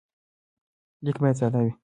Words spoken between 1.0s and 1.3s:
لیک